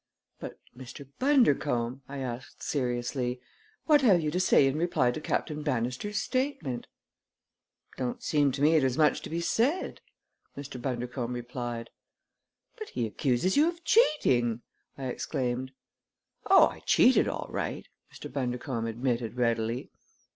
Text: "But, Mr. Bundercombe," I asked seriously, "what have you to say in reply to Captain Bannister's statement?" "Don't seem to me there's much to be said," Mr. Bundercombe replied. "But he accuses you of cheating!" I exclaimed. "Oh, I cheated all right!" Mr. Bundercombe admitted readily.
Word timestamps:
"But, 0.39 0.57
Mr. 0.75 1.07
Bundercombe," 1.19 2.01
I 2.09 2.17
asked 2.17 2.63
seriously, 2.63 3.39
"what 3.85 4.01
have 4.01 4.19
you 4.19 4.31
to 4.31 4.39
say 4.39 4.65
in 4.65 4.79
reply 4.79 5.11
to 5.11 5.21
Captain 5.21 5.61
Bannister's 5.61 6.17
statement?" 6.17 6.87
"Don't 7.97 8.23
seem 8.23 8.51
to 8.53 8.63
me 8.63 8.79
there's 8.79 8.97
much 8.97 9.21
to 9.21 9.29
be 9.29 9.41
said," 9.41 10.01
Mr. 10.57 10.81
Bundercombe 10.81 11.35
replied. 11.35 11.91
"But 12.79 12.89
he 12.89 13.05
accuses 13.05 13.55
you 13.55 13.69
of 13.69 13.83
cheating!" 13.83 14.63
I 14.97 15.03
exclaimed. 15.05 15.71
"Oh, 16.47 16.65
I 16.69 16.79
cheated 16.79 17.27
all 17.27 17.45
right!" 17.51 17.87
Mr. 18.11 18.27
Bundercombe 18.33 18.87
admitted 18.89 19.35
readily. 19.35 19.91